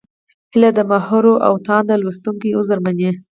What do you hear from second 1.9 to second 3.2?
لوستونکي عذر ومني.